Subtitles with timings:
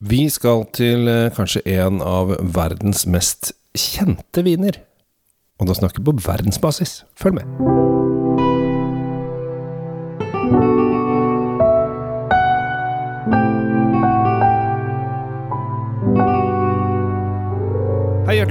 [0.00, 4.80] Vi skal til eh, kanskje en av verdens mest kjente viner.
[5.60, 7.02] Og da snakker vi på verdensbasis.
[7.20, 7.99] Følg med.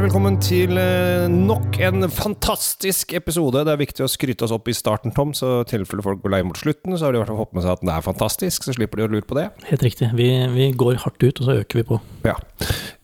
[0.09, 3.61] Velkommen til eh, nok en fantastisk episode.
[3.61, 6.33] Det er viktig å skryte oss opp i starten, Tom, så i tilfelle folk går
[6.33, 8.01] lei mot slutten, så har de i hvert fall fått med seg at den er
[8.07, 9.43] fantastisk, så slipper de å lure på det.
[9.69, 10.09] Helt riktig.
[10.17, 11.99] Vi, vi går hardt ut, og så øker vi på.
[12.25, 12.33] Ja.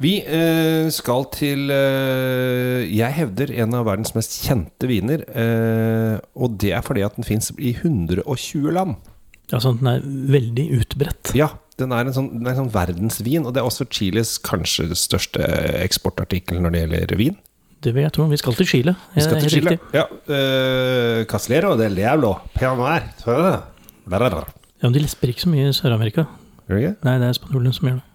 [0.01, 5.27] Vi eh, skal til eh, Jeg hevder en av verdens mest kjente viner.
[5.29, 8.97] Eh, og det er fordi at den fins i 120 land.
[9.53, 10.01] Altså, den er
[10.33, 11.35] veldig utbredt.
[11.37, 13.45] Ja, den er en sånn, den er en sånn verdensvin.
[13.45, 15.43] Og det er også Chiles kanskje største
[15.83, 17.37] eksportartikkel når det gjelder vin.
[17.85, 18.25] Det vil jeg tro.
[18.31, 18.95] Vi skal til Chile.
[19.13, 19.75] Vi skal til Chile.
[19.75, 19.93] riktig.
[19.93, 20.07] Ja.
[20.25, 22.33] Uh, Caslero del Diablo.
[22.55, 23.11] Pianoer.
[24.81, 26.25] Ja, men de lesper ikke så mye i Sør-Amerika.
[26.67, 26.95] det ikke?
[27.05, 28.09] Nei, det er spanjolene som gjør det.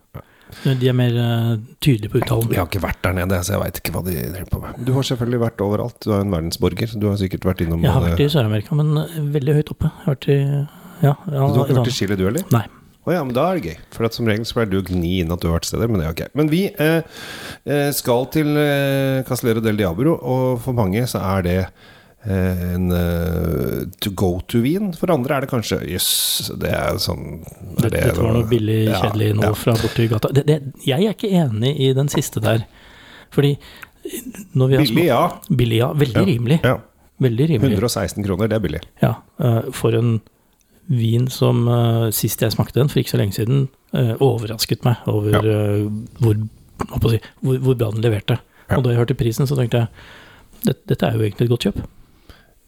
[0.81, 2.51] De er mer eh, tydelige på uttalen.
[2.51, 4.81] Jeg har ikke vært der nede, så jeg veit ikke hva de driver på med.
[4.89, 5.97] Du har selvfølgelig vært overalt.
[6.03, 6.91] Du er en verdensborger.
[6.91, 9.73] så Du har sikkert vært innom Jeg har vært i Sør-Amerika, men eh, veldig høyt
[9.77, 9.93] oppe.
[9.93, 12.47] Jeg har vært i ja, ja, Du har ikke vært i Chile, du heller?
[12.53, 12.67] Nei.
[13.11, 13.79] Å ja, men da er det gøy.
[13.97, 15.89] For at som regel så pleier du å gni inn at du har vært steder,
[15.91, 16.21] men det er ok.
[16.39, 17.01] Men vi eh,
[17.67, 22.87] eh, skal til eh, Castellero del Diabro, og for mange så er det eh, en
[22.95, 24.93] eh, to go to-vin.
[25.01, 26.11] For andre er det kanskje Jøss,
[26.63, 29.55] det er sånn er Dette, dette var noe billig, Ja, kjedelig nå ja.
[29.59, 30.31] fra borti gata.
[30.39, 32.63] Det, det, jeg er ikke enig i den siste der.
[33.35, 33.57] Fordi
[34.55, 35.23] når vi har Billig, ja.
[35.51, 35.91] Billig, ja.
[36.07, 36.29] Veldig Ja.
[36.31, 36.61] rimelig.
[36.65, 36.77] ja.
[37.21, 37.75] Veldig rimelig.
[37.77, 38.79] 116 kroner, det er billig.
[39.03, 39.11] Ja,
[39.45, 40.15] eh, for en
[40.91, 45.07] vin som uh, sist jeg smakte den, for ikke så lenge siden, uh, overrasket meg
[45.11, 45.43] over Ja.
[45.43, 45.87] uh,
[46.19, 48.41] hvor, si, hvor, hvor bra den leverte.
[48.67, 48.79] Ja.
[48.79, 49.89] Og da jeg hørte prisen, så tenkte jeg
[50.67, 51.81] dette, dette er jo egentlig et godt kjøp.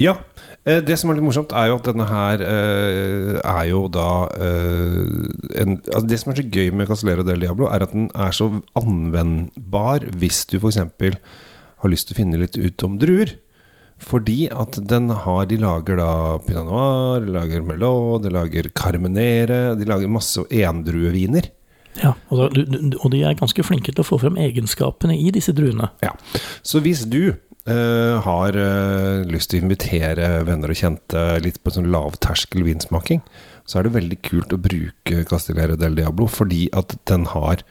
[0.02, 0.16] Ja.
[0.62, 4.06] Det som er litt morsomt, er jo at denne her er jo da
[5.58, 8.34] en, altså Det som er så gøy med Castellero del Diablo, er at den er
[8.34, 10.78] så anvendbar hvis du f.eks.
[10.78, 13.34] har lyst til å finne litt ut om druer.
[14.02, 16.12] Fordi at den har De lager da
[16.42, 21.50] pinot noir, de lager Melod de lager carmenere, de lager masse endrueviner.
[22.00, 22.66] Ja, og, da,
[23.02, 25.92] og de er ganske flinke til å få frem egenskapene i disse druene.
[26.04, 26.14] Ja.
[26.64, 31.70] Så hvis du Uh, har uh, lyst til å invitere venner og kjente litt på
[31.70, 33.20] sånn lavterskel vinsmaking,
[33.70, 37.62] så er det veldig kult å bruke Castillere del Diablo, fordi at den har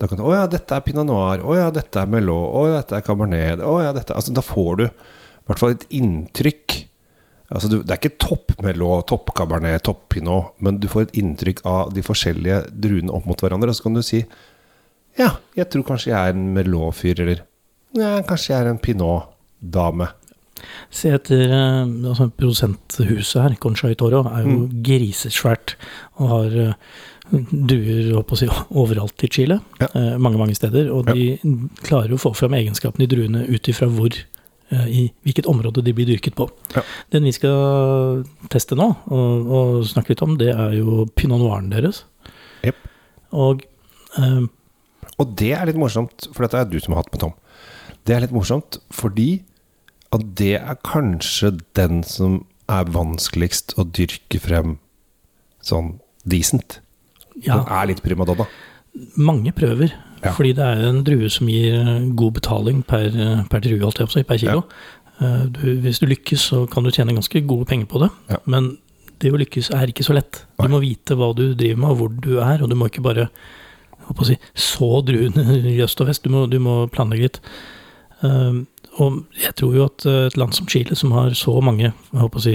[0.00, 1.44] da kan du, Å ja, dette er pinot noir.
[1.44, 2.48] Å ja, dette er melot.
[2.56, 3.60] Å ja, dette er cabernet.
[3.62, 4.86] Å ja, dette Altså, da får du
[5.44, 6.80] i hvert fall et inntrykk.
[7.52, 11.16] Altså, du, det er ikke topp toppkabernet, topp cabernet, topp pinot, men du får et
[11.20, 14.24] inntrykk av de forskjellige druene opp mot hverandre, og så kan du si
[15.14, 17.44] ja, jeg tror kanskje jeg er en melot-fyr, eller
[17.94, 20.08] ja, kanskje jeg er en pinot-dame.
[20.94, 25.76] Se etter eh, altså Produsenthuset her, Concha y Toro, er jo grisesvært
[26.18, 26.74] og har eh,
[27.52, 29.60] duer å si, overalt i Chile.
[29.82, 29.90] Ja.
[29.92, 30.90] eh, mange, mange steder.
[30.94, 31.36] Og de
[31.84, 34.16] klarer å få fram egenskapene i druene ut ifra hvor
[34.72, 36.46] i hvilket område de blir dyrket på.
[36.74, 36.82] Ja.
[37.12, 41.68] Den vi skal teste nå, og, og snakke litt om, det er jo pinot noiren
[41.70, 42.04] deres.
[42.64, 42.76] Yep.
[43.32, 43.64] Og
[44.18, 44.44] eh,
[45.18, 47.34] Og det er litt morsomt, for dette er du som har hatt med Tom.
[48.04, 49.44] Det er litt morsomt fordi
[50.14, 54.78] at det er kanskje den som er vanskeligst å dyrke frem
[55.64, 56.80] sånn decent.
[57.42, 58.46] ja, Den er litt primadonna.
[59.16, 59.92] mange prøver.
[60.24, 60.32] Ja.
[60.32, 64.00] Fordi det er en drue som gir eh, god betaling per, eh, per drue, holdt
[64.00, 64.62] jeg på å si, per kilo.
[64.64, 64.90] Ja.
[65.46, 68.08] Du, hvis du lykkes, så kan du tjene ganske gode penger på det.
[68.32, 68.40] Ja.
[68.50, 68.72] Men
[69.22, 70.40] det å lykkes er ikke så lett.
[70.58, 70.72] Du Nei.
[70.72, 73.28] må vite hva du driver med, og hvor du er, og du må ikke bare
[74.26, 76.26] si, så druene i øst og vest.
[76.26, 77.38] Du må, du må planlegge litt.
[78.26, 78.58] Eh,
[79.02, 82.20] og jeg tror jo at eh, et land som Chile, som har så mange jeg
[82.20, 82.54] håper å si,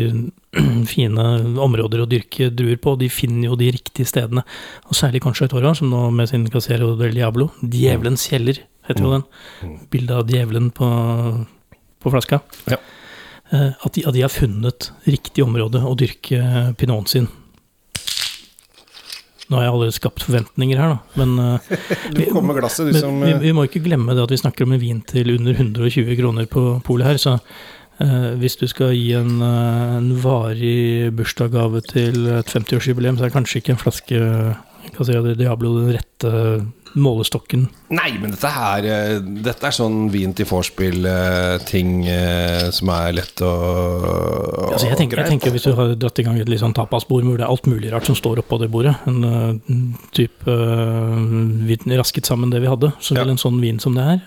[0.94, 1.26] fine
[1.62, 4.44] områder å dyrke druer på, de finner jo de riktige stedene.
[4.88, 9.12] Og særlig kanskje Toro, som nå med sin Casero del Diablo, Djevelens kjeller, heter jo
[9.18, 9.28] den.
[9.94, 10.88] Bildet av djevelen på,
[12.02, 12.40] på flaska.
[12.72, 12.80] Ja.
[13.52, 17.30] Eh, At de, at de har funnet riktig område å dyrke pinoten sin.
[19.50, 21.18] Nå har jeg allerede skapt forventninger her, da.
[21.18, 21.76] Men, eh,
[22.16, 24.68] Du med glasset, men som vi, eh, vi må ikke glemme det at vi snakker
[24.68, 27.22] om en vin til under 120 kroner på polet her.
[27.22, 27.36] Så
[28.00, 33.34] eh, hvis du skal gi en, eh, en varig bursdagsgave til et 50-årsjubileum, så er
[33.34, 34.22] kanskje ikke en flaske
[34.96, 36.32] Casera si, Diablo den rette
[36.98, 37.68] målestokken.
[37.94, 41.92] Nei, men dette her eh, Dette er sånn vin til vorspiel-ting
[42.76, 43.52] som er lett å
[44.70, 47.26] Altså, jeg, tenker, jeg tenker Hvis du har dratt i gang et litt sånn tapasbord
[47.26, 49.54] hvor det er alt mulig rart som står oppå det bordet, en uh,
[50.16, 51.18] type uh,
[51.66, 53.24] vi rasket sammen det vi hadde, så Ja.
[53.24, 54.22] vil en sånn vin som det her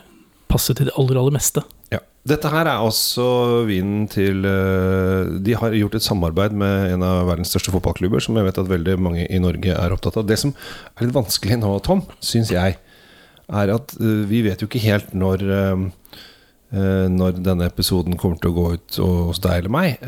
[0.51, 1.63] passe til det aller, aller meste.
[1.93, 2.03] Ja.
[2.23, 3.25] Dette her er altså
[3.67, 8.37] vinen til eh, De har gjort et samarbeid med en av verdens største fotballklubber, som
[8.39, 10.29] jeg vet at veldig mange i Norge er opptatt av.
[10.31, 12.77] Det som er litt vanskelig nå, Tom, syns jeg,
[13.51, 15.83] er at eh, vi vet jo ikke helt når eh,
[16.73, 18.97] når denne episoden kommer til å gå ut
[19.29, 19.99] hos deg eller meg.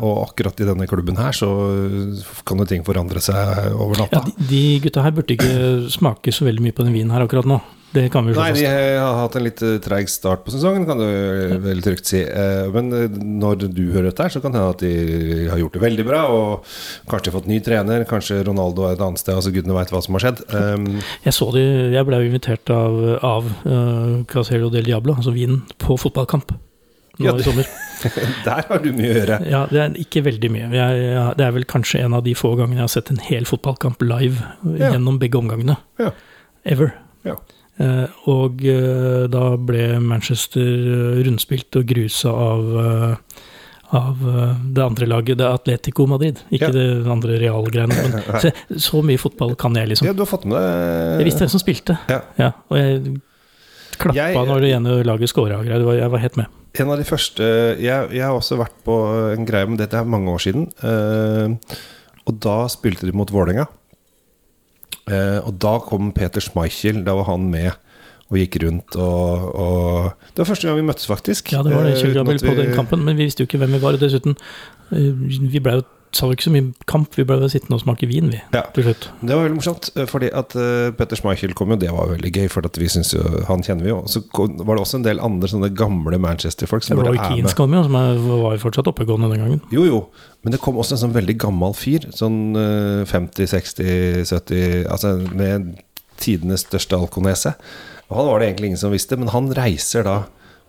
[0.00, 1.50] Og akkurat i denne klubben her så
[2.48, 4.22] kan jo ting forandre seg over Ja, natta.
[4.38, 7.44] de, de gutta her burde ikke smake så veldig mye på den vinen her akkurat
[7.50, 7.58] nå.
[7.96, 8.98] Det kan vi slå Nei, de fast.
[9.00, 11.06] har hatt en litt eh, treig start på sesongen, kan du
[11.64, 12.20] vel trygt si.
[12.20, 15.78] Eh, Men eh, når du hører dette, så kan det hende at de har gjort
[15.78, 16.20] det veldig bra.
[16.36, 16.68] Og
[17.08, 19.32] kanskje fått ny trener, kanskje Ronaldo er et annet sted.
[19.38, 20.44] Altså Gudene veit hva som har skjedd.
[21.24, 21.64] Jeg så de,
[21.96, 23.50] jeg ble invitert av, av
[24.30, 26.52] Casero del Diablo, altså vinen, på fotballkamp
[27.16, 27.64] nå Ja, i sommer.
[28.44, 29.36] der har du mye å gjøre.
[29.48, 30.66] Ja, det er ikke veldig mye.
[30.68, 33.22] Jeg, jeg, det er vel kanskje en av de få gangene jeg har sett en
[33.24, 34.42] hel fotballkamp live
[34.76, 34.90] Ja.
[34.92, 35.78] gjennom begge omgangene.
[36.02, 36.10] Ja.
[36.68, 36.92] Ever.
[37.24, 37.38] Ja.
[37.78, 42.70] Eh, og eh, da ble Manchester eh, rundspilt og grusa av
[43.94, 44.16] av
[44.74, 46.74] det andre laget, det Atletico Madrid, ikke Ja.
[46.74, 47.94] det andre realgreiene.
[47.94, 48.50] Men, så,
[48.82, 50.08] så mye fotball kan jeg, liksom.
[50.08, 52.48] Ja, du har fått med deg Jeg visste hvem som spilte, Ja.
[52.66, 53.20] og jeg
[54.02, 56.46] klappa Jeg- når det ene laget scora Jeg var helt med.
[56.80, 57.46] En av de første
[57.78, 58.96] jeg, jeg har også vært på
[59.36, 60.66] en greie med dette er mange år siden.
[60.82, 61.54] eh,
[62.26, 63.68] og da spilte de mot Vålerenga.
[65.06, 67.04] Eh, og da kom Peter Schmeichel.
[67.06, 67.72] Da var han med
[68.26, 71.52] og gikk rundt og, og Det var første gang vi møttes, faktisk.
[71.54, 71.92] Ja, det var det.
[71.94, 73.94] Eh, Kjell uten Gabriel på den kampen, men vi visste jo ikke hvem vi var.
[73.94, 74.34] Og dessuten,
[74.90, 75.12] eh,
[75.54, 75.84] vi ble jo
[76.16, 78.62] sa det ikke så mye kamp, vi ble sittende og smake vin, vi, Ja.
[78.74, 79.08] til slutt.
[79.20, 82.32] Det var veldig morsomt, eh, fordi at uh, Peter Schmeichel kom jo, det var veldig
[82.32, 84.02] gøy, for vi synes jo, han kjenner vi jo.
[84.10, 87.48] Så kom, var det også en del andre sånne gamle Manchester-folk som bare er Keane
[87.48, 87.56] med.
[87.58, 89.60] kom jo, som er, var jo fortsatt oppegående den gangen.
[89.74, 90.00] Jo, jo,
[90.42, 95.16] men det kom også en sånn veldig gammel fyr, sånn uh, 50, 60, 70 Altså
[95.36, 95.74] med
[96.20, 97.54] tidenes største alkonese.
[98.08, 100.22] Og han var det egentlig ingen som visste, men han reiser da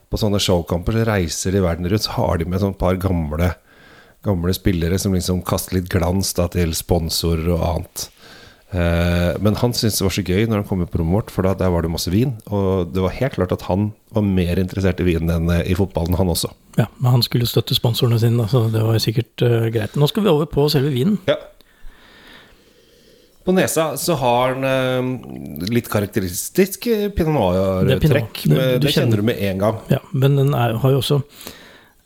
[0.07, 2.97] på sånne showkamper, så reiser de verden rundt, så har de med sånn et par
[3.01, 3.51] gamle
[4.27, 8.07] Gamle spillere som liksom kaster litt glans da til sponsorer og annet.
[8.75, 11.47] Eh, men han syntes det var så gøy når han kom på rommet vårt, for
[11.47, 12.33] da, der var det masse vin.
[12.51, 15.77] Og det var helt klart at han var mer interessert i vin enn eh, i
[15.79, 16.51] fotballen, han også.
[16.75, 19.95] Ja, men han skulle støtte sponsorene sine, så det var sikkert uh, greit.
[19.97, 21.15] Nå skal vi over på selve vinen.
[21.31, 21.39] Ja.
[23.47, 28.41] På nesa så har den eh, litt karakteristisk pinot noir-trekk.
[28.43, 29.79] Det- det, Det kjenner du med en gang.
[29.95, 31.21] Ja, men den er, har jo også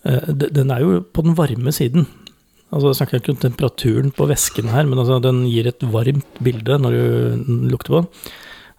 [0.04, 2.08] Den er jo på den varme siden.
[2.72, 6.40] Altså, Jeg snakker ikke om temperaturen på væsken her, men altså, den gir et varmt
[6.44, 7.04] bilde når du
[7.74, 8.08] lukter på den.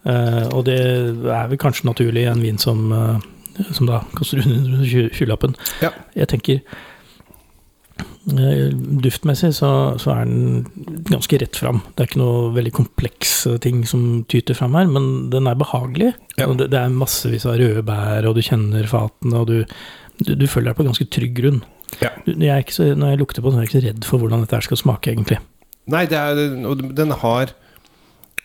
[0.08, 4.42] Eh, og det er vel kanskje naturlig i en vin som, eh, som da koster
[4.42, 5.54] under tjue-lappen.
[5.84, 5.92] Ja.
[6.16, 6.58] Jeg tenker
[8.32, 8.72] eh,
[9.04, 9.70] Duftmessig så,
[10.02, 10.66] så er den
[11.10, 11.84] ganske rett fram.
[11.92, 16.14] Det er ikke noe veldig komplekse ting som tyter fram her, men den er behagelig.
[16.40, 16.48] Ja.
[16.50, 19.60] Det, det er massevis av røde bær, og du kjenner fatene, og du,
[20.26, 21.62] du, du føler deg på ganske trygg grunn.
[22.00, 22.12] Ja.
[22.26, 24.22] Jeg er ikke så, når jeg lukter på den, er jeg ikke så redd for
[24.22, 25.40] hvordan dette her skal smake, egentlig.
[25.92, 26.38] Nei, det er,
[26.94, 27.52] den har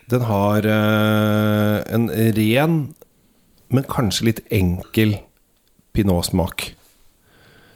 [0.08, 2.76] Den har eh, en ren,
[3.68, 5.18] men kanskje litt enkel
[5.92, 6.70] pinot-smak.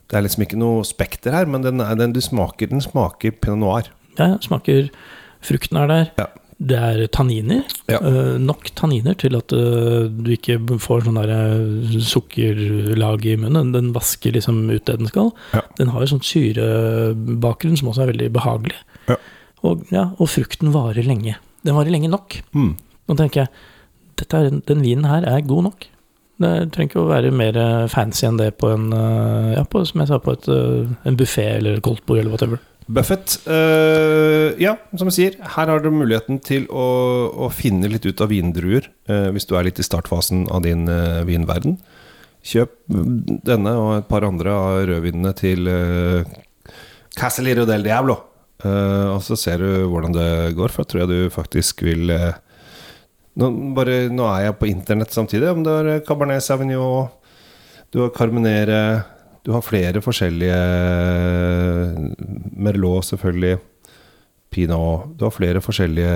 [0.09, 3.61] Det er liksom ikke noe spekter her, men den, den du smaker, den smaker pinot
[3.61, 3.91] noir.
[4.17, 4.89] Ja, smaker
[5.43, 6.11] Frukten er der.
[6.17, 6.27] Ja.
[6.63, 7.65] Det er tanniner.
[7.91, 7.99] Ja.
[7.99, 13.73] eh, nok tanniner til at eh, du ikke får sånn der eh, sukkerlag i munnen.
[13.75, 15.33] Den vasker liksom ut det den skal.
[15.57, 15.65] Ja.
[15.81, 18.79] Den har jo sånn syrebakgrunn som også er veldig behagelig.
[19.11, 19.19] Ja.
[19.67, 21.37] Og, ja, og frukten varer lenge.
[21.67, 22.39] Den varer lenge nok.
[22.55, 22.75] Mm.
[23.11, 23.53] Nå tenker jeg
[24.23, 25.89] er, den vinen her er god nok.
[26.43, 27.57] Det trenger ikke å være mer
[27.91, 31.83] fancy enn det på en Ja, på, som jeg sa, på et, en buffé eller
[31.85, 32.63] koldtbord eller whatever.
[32.93, 33.39] Buffett.
[33.47, 36.87] Uh, ja, som jeg sier, her har du muligheten til å,
[37.47, 40.85] å finne litt ut av vindruer uh, hvis du er litt i startfasen av din
[40.91, 41.79] uh, vinverden.
[42.43, 42.75] Kjøp
[43.47, 46.27] denne og et par andre av rødvinene til uh,
[47.17, 48.19] Caseliro del Diablo.
[48.63, 53.49] Og så ser du hvordan det går, for da tror jeg du faktisk vil nå,
[53.75, 55.49] bare, nå er jeg på internett samtidig.
[55.51, 57.09] om du har Cabernet Sauvignon,
[57.91, 58.79] du har Carmenere
[59.43, 60.59] Du har flere forskjellige
[62.63, 63.59] Merlot, selvfølgelig.
[64.53, 65.07] Pinot.
[65.17, 66.13] Du har flere forskjellige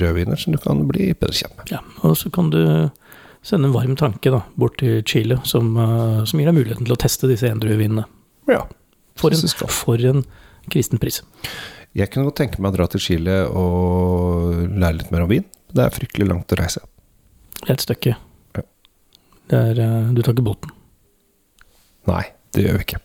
[0.00, 1.70] rødviner som du kan bli bedre kjent med.
[1.70, 2.58] Ja, og så kan du
[3.44, 6.96] sende en varm tanke da, bort til Chile, som, eh, som gir deg muligheten til
[6.96, 8.04] å teste disse endruevinene.
[8.50, 8.64] Ja.
[9.16, 10.24] For, en- for en
[10.72, 11.22] kristen pris.
[11.94, 15.44] Jeg kunne godt tenke meg å dra til Chile og lære litt mer om vin.
[15.72, 16.80] Det er fryktelig langt å reise.
[17.62, 18.16] Det er et stykke.
[18.56, 18.62] Ja.
[19.50, 20.70] Er, eh, du tar ikke båten.
[22.10, 23.00] Nei, det gjør vi ikke.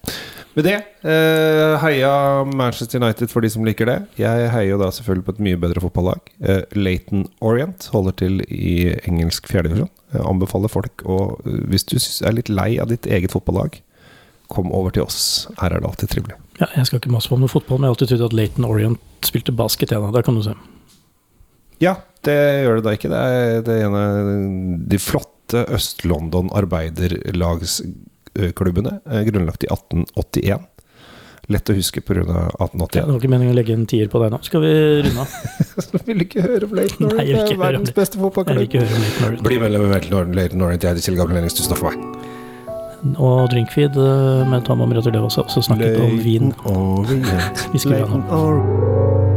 [0.57, 0.75] Med det
[1.07, 2.11] eh, heia
[2.43, 3.97] Manchester United for de som liker det.
[4.19, 6.31] Jeg heier jo da selvfølgelig på et mye bedre fotballag.
[6.41, 9.91] Eh, Leighton Orient holder til i engelsk fjerdedivisjon.
[10.15, 13.77] Jeg anbefaler folk å eh, Hvis du er litt lei av ditt eget fotballag,
[14.49, 15.47] kom over til oss.
[15.61, 16.39] Her er det alltid trivelig.
[16.59, 18.37] Ja, jeg skal ikke mase på om noe fotball, men jeg har alltid trodd at
[18.41, 19.93] Leighton Orient spilte basket.
[19.93, 20.01] Ja.
[20.11, 20.57] Der kan du se.
[21.79, 21.93] Ja,
[22.27, 23.13] det gjør det da ikke.
[23.13, 24.03] Det er det ene
[24.89, 28.09] De flotte Øst-London arbeiderlagsklubbene,
[28.47, 30.67] eh, grunnlagt i 1881.
[31.49, 32.21] Lett å huske pga.
[32.29, 32.93] Ja, 1881.
[32.93, 34.39] det var ikke meningen å legge en tier på deg nå.
[34.45, 34.73] Skal vi
[35.07, 35.37] runde av?
[35.95, 38.59] Jeg vil ikke høre om Leighton Nei, jeg vil er verdens beste fotballklubb.
[38.59, 39.41] om Leighton Orient.
[39.47, 40.85] Bli medlem i Leighton Orient.
[40.85, 41.57] Jeg heter Kjell Gabriel Ennings.
[41.57, 42.19] Tusen takk for meg.
[43.15, 46.53] Og Drinkfeed eh, med Tom og Miratur Levås så også snakket om vin.
[46.69, 47.65] Orient.
[47.73, 48.43] Vi skulle ha noe.
[48.43, 49.28] Orient.